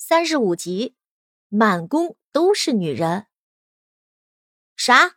[0.00, 0.94] 三十五集，
[1.48, 3.26] 满宫都是女人。
[4.76, 5.16] 啥？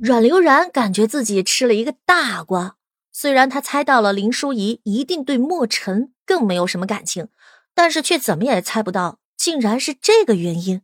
[0.00, 2.78] 阮流然感觉自己吃了一个大瓜。
[3.12, 7.28] 虽然他猜到了林淑仪一定对莫尘更没有什么感情，
[7.74, 10.80] 但是却怎么也猜不到，竟然是这个原因。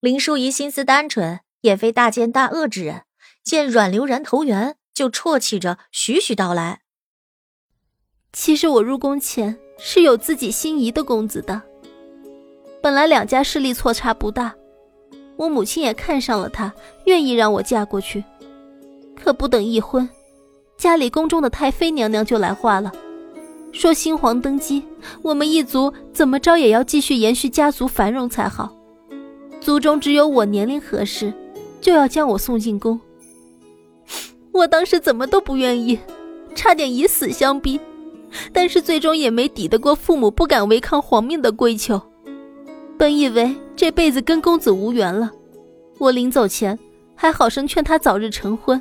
[0.00, 3.04] 林淑仪心思单纯，也非大奸大恶之人，
[3.44, 6.82] 见阮流然投缘，就啜泣着徐徐道来
[8.32, 11.62] ：“其实我入宫前是有自己心仪的公子的。
[12.82, 14.54] 本来两家势力错差不大，
[15.36, 16.72] 我母亲也看上了他，
[17.06, 18.22] 愿意让我嫁过去。
[19.16, 20.08] 可不等一婚。”
[20.76, 22.92] 家里宫中的太妃娘娘就来话了，
[23.72, 24.80] 说新皇登基，
[25.22, 28.72] 我们一族怎么着也要继续延续家族繁荣才好。
[29.60, 31.32] 族中只有我年龄合适，
[31.80, 33.00] 就要将我送进宫。
[34.54, 35.98] 我当时怎么都不愿意，
[36.54, 37.80] 差点以死相逼，
[38.52, 42.00] 但是最终也没抵得过父母不敢违抗皇命的规求。
[42.98, 45.30] 本以为这辈子跟公子无缘了，
[45.98, 46.78] 我临走前
[47.14, 48.80] 还好生劝他早日成婚。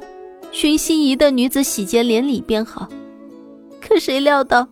[0.51, 2.87] 寻心仪的女子喜结连理便好，
[3.81, 4.67] 可谁料到，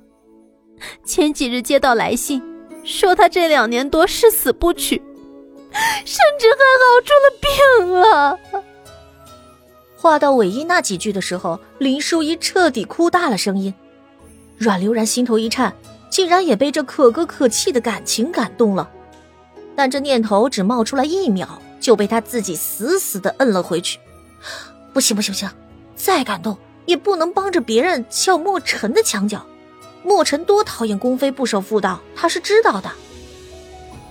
[1.04, 2.42] 前几日接到来信，
[2.84, 4.96] 说他这两年多誓死不娶，
[6.06, 8.40] 甚至还熬出了病了。
[9.96, 13.74] 话到尾音那几句的时候，林淑仪彻底哭大了声音。
[14.58, 15.74] 阮流然心头一颤，
[16.10, 18.90] 竟然也被这可歌可泣的感情感动了，
[19.76, 24.00] 但这念头只冒出来一秒，就被他自己死死的摁了回去。
[24.94, 25.50] 不行不行不行！
[25.96, 29.46] 再感动也不能帮着别人撬莫尘的墙角，
[30.04, 32.90] 莫尘多讨厌宫妃不守妇道，他是知道的。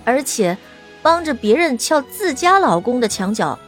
[0.05, 0.58] 而且，
[1.03, 3.58] 帮着别人撬自家老公的墙角，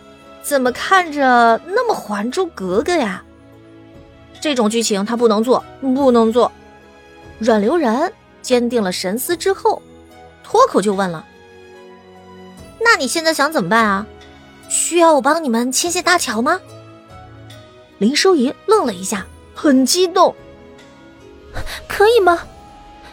[0.43, 3.23] 怎么看着那么《还珠格格》呀？
[4.41, 6.53] 这种剧情他不能做，不能做。
[7.39, 9.83] 阮流然坚定了神思之后，
[10.43, 11.25] 脱口就问了
[12.81, 14.07] ：“那你现在想怎么办啊？
[14.69, 16.61] 需要我帮你们牵线搭桥吗？”
[17.99, 20.35] 林淑仪愣了一下，很激动。
[21.89, 22.41] 可以吗？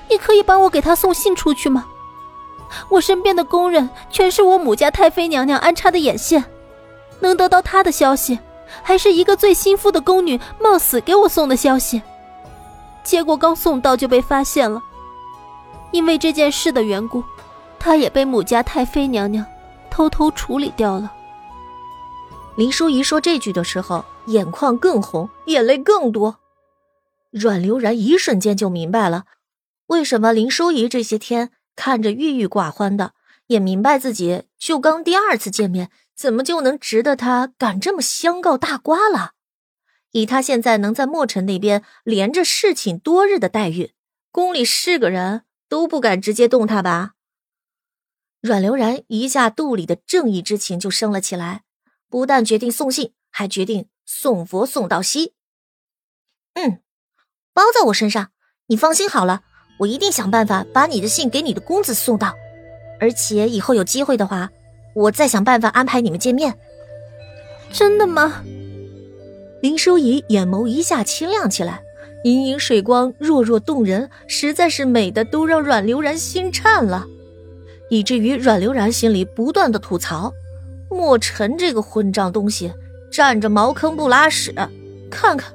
[0.09, 1.87] 你可以帮我给他送信出去吗？
[2.89, 6.43] 我身边的宫人全是我母家太妃娘娘安插的眼线，
[7.19, 8.39] 能得到他的消息，
[8.81, 12.01] 还是一个最心腹的宫女冒死给我送的消息。
[13.03, 14.81] 结果刚送到就被发现了，
[15.91, 17.23] 因为这件事的缘故，
[17.77, 19.45] 她也被母家太妃娘娘
[19.89, 21.11] 偷偷处理掉了。
[22.55, 26.37] 林淑仪说这句的时候，眼眶更红，眼泪更多。
[27.31, 29.25] 阮流然一瞬间就明白了，
[29.87, 33.13] 为什么林淑仪这些天看着郁郁寡欢的，
[33.47, 39.31] 也明白自己就刚第二次见面，怎么就能值得他敢这么相告大瓜了？
[40.13, 43.91] 以他现在能在墨尘那边连着侍寝多日的待遇，
[44.31, 47.13] 宫里是个人都不敢直接动他吧？
[48.39, 51.63] 阮流然一下肚里的正义之情就升了起来。
[52.09, 55.33] 不但决定送信，还决定送佛送到西。
[56.53, 56.79] 嗯，
[57.53, 58.29] 包在我身上，
[58.67, 59.41] 你放心好了，
[59.79, 62.35] 我一定想办法把你的信给你的公子送到。
[62.99, 64.51] 而且以后有机会的话，
[64.93, 66.55] 我再想办法安排你们见面。
[67.71, 68.43] 真的吗？
[69.63, 71.81] 林淑仪眼眸一下清亮起来，
[72.25, 77.05] 盈盈水光，弱弱动人，实在是美的都让阮流然心颤了，
[77.89, 80.33] 以至于阮流然心里不断的吐槽。
[80.89, 82.73] 莫尘这个混账东西，
[83.09, 84.53] 占着茅坑不拉屎，
[85.09, 85.53] 看看，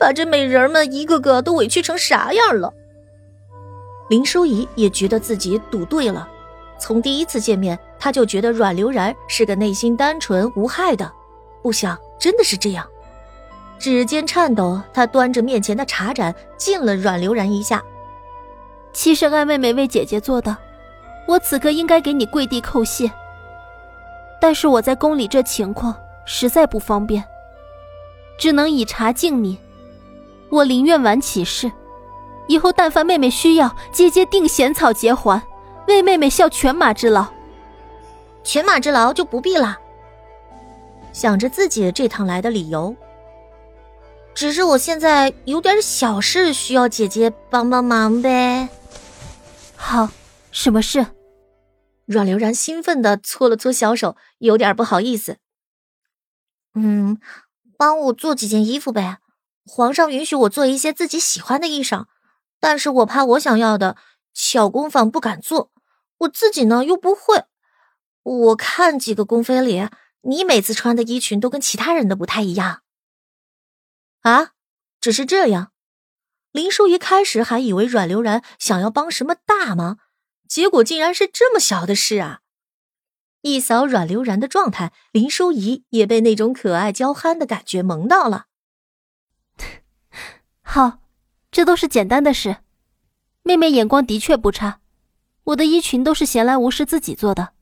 [0.00, 2.72] 把这美人们一个个都委屈成啥样了。
[4.08, 6.26] 林淑仪也觉得自己赌对了，
[6.80, 11.12] 从第一次见面，她就觉得阮流然是个内心单纯无害的，
[11.62, 12.88] 不想真的是这样。
[13.78, 17.82] 指尖颤抖，她端着面前的茶盏敬了阮流然一下。
[18.92, 20.56] 其实爱妹妹为姐姐做的，
[21.26, 23.10] 我此刻应该给你跪地叩谢。
[24.40, 27.24] 但是我在宫里这情况实在不方便，
[28.38, 29.58] 只能以茶敬你。
[30.50, 31.70] 我宁愿晚起事，
[32.46, 35.42] 以后但凡妹妹需要，姐姐定衔草结环，
[35.88, 37.26] 为妹妹效犬马之劳。
[38.44, 39.78] 犬马之劳就不必了。
[41.12, 42.94] 想着自己这趟来的理由，
[44.34, 48.68] 只是我现在有点小事需要姐姐帮帮忙呗。
[49.76, 50.08] 好，
[50.50, 51.06] 什么事？
[52.04, 55.38] 阮流然兴奋的搓了搓小手，有点不好意思。
[56.74, 57.18] 嗯，
[57.78, 59.18] 帮我做几件衣服呗。
[59.66, 62.06] 皇上允许我做一些自己喜欢的衣裳，
[62.60, 63.96] 但是我怕我想要的
[64.34, 65.70] 小工坊不敢做，
[66.18, 67.44] 我自己呢又不会。
[68.22, 69.88] 我看几个宫妃里，
[70.22, 72.82] 你每次穿的衣裙都跟其他人的不太一样。
[74.24, 74.50] 啊，
[75.00, 75.72] 只是这样。
[76.52, 79.98] 林淑仪开始还以为阮流然想要帮什么大忙。
[80.46, 82.40] 结果竟然是这么小的事啊！
[83.40, 88.46] 一扫阮流然的状态，林淑仪也被那种可爱娇憨的感觉萌到了。
[90.62, 91.00] 好，
[91.50, 92.58] 这都是简单的事。
[93.42, 94.80] 妹妹眼光的确不差，
[95.44, 97.54] 我的衣裙都是闲来无事自己做的。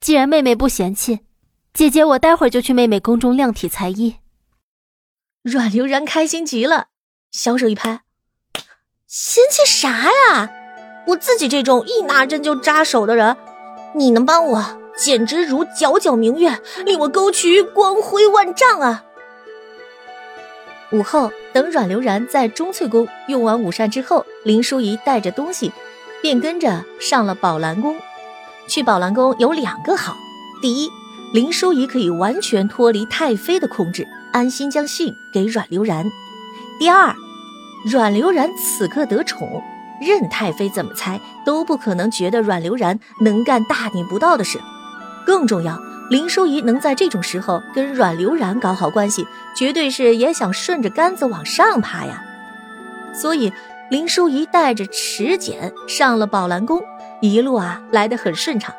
[0.00, 1.20] 既然妹妹不嫌弃，
[1.74, 4.16] 姐姐我待会儿就去妹妹宫中量体裁衣。
[5.42, 6.86] 阮流然开心极了，
[7.32, 8.02] 小手一拍
[9.08, 10.50] ：“嫌弃啥呀？
[11.08, 13.36] 我自己这种一拿针就扎手的人，
[13.96, 19.04] 你能帮我，简直如皎皎明月，令我沟渠光辉万丈啊！”
[20.92, 25.72] 午后，等阮流然在钟粹宫用完午膳之后，林淑仪带着东西，
[26.22, 27.96] 便跟着上了宝兰宫。
[28.68, 30.16] 去宝兰宫有两个好：
[30.62, 30.88] 第一，
[31.32, 36.04] 林淑仪可以完全脱离太妃的控制，安心将信给阮流然；
[36.78, 37.14] 第二，
[37.86, 39.62] 阮流然此刻得宠，
[40.00, 44.60] 任太妃怎么猜都不可能觉得阮流然能干大逆不道的事。
[45.24, 45.78] 更重要。
[46.10, 49.26] 林淑仪能在这种时候跟阮流然搞好关系，
[49.56, 52.22] 绝对是也想顺着杆子往上爬呀。
[53.14, 53.50] 所以
[53.90, 56.82] 林淑仪带着池简上了宝兰宫，
[57.22, 58.74] 一路啊来得很顺畅。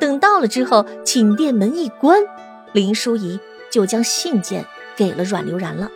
[0.00, 2.20] 等到了之后，寝殿门一关，
[2.72, 3.38] 林淑仪
[3.70, 4.64] 就将信件
[4.96, 5.90] 给了阮流然了。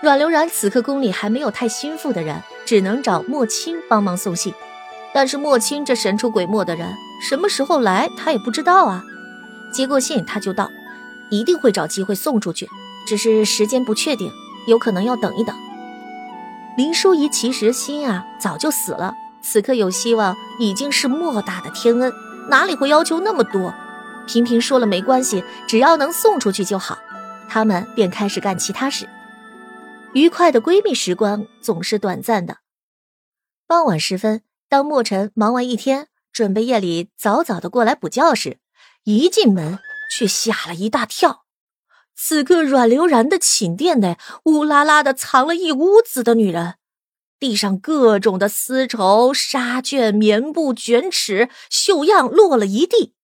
[0.00, 4.54] 阮流然此刻宫里还没有太心腹的人，只能找莫青帮忙送信。
[5.12, 6.92] 但是莫青这神出鬼没的人，
[7.22, 9.02] 什么时候来他也不知道啊。
[9.72, 10.70] 接过信，他就到，
[11.30, 12.68] 一定会找机会送出去，
[13.06, 14.30] 只是时间不确定，
[14.66, 15.54] 有可能要等一等。
[16.76, 22.12] 林淑仪其实心啊早就死了，此刻有希望已经是莫大的天恩，
[22.48, 23.74] 哪里会要求那么多？
[24.26, 26.98] 平平说了没关系，只要能送出去就好。
[27.48, 29.08] 他们便开始干其他事。
[30.12, 32.58] 愉快的闺蜜时光总是短暂的。
[33.66, 38.58] 傍晚时分，当莫尘忙完一天，准备夜里早早的过来补觉时。
[39.04, 39.78] 一进门，
[40.10, 41.44] 却吓了一大跳。
[42.16, 46.76] 此刻，阮流然的寝殿内乌拉拉的藏了一屋子的女人，
[47.38, 53.14] 地上各种的丝绸、纱绢、棉布、卷尺、绣样落了一地。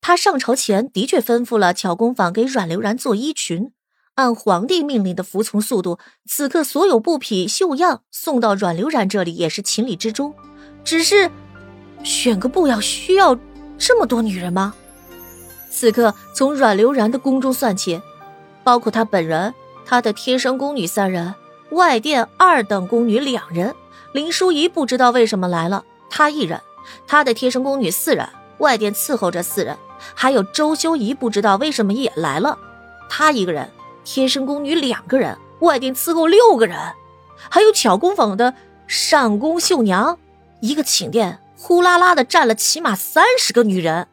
[0.00, 3.72] 他上朝前的确吩咐了巧工坊给阮流然做衣裙，
[4.16, 5.98] 按皇帝命令的服从速度，
[6.28, 10.34] 此刻所有布匹、绣样送到阮流然这里也是情理之中。
[10.84, 11.30] 只是，
[12.02, 13.38] 选个布要需要
[13.78, 14.74] 这么多女人吗？
[15.70, 18.02] 此刻，从阮流然的宫中算起，
[18.62, 19.54] 包括他本人、
[19.86, 21.34] 他的贴身宫女三人，
[21.74, 23.74] 外殿二等宫女两人，
[24.12, 26.60] 林淑仪不知道为什么来了，她一人，
[27.04, 28.28] 她的贴身宫女四人，
[28.58, 29.76] 外殿伺候着四人，
[30.14, 32.56] 还有周修仪不知道为什么也来了，
[33.10, 33.68] 她一个人，
[34.04, 36.78] 贴身宫女两个人，外殿伺候六个人，
[37.50, 38.54] 还有巧工坊的
[38.86, 40.16] 上宫绣娘，
[40.60, 44.06] 一个寝殿呼啦啦的站了起码三十个女人。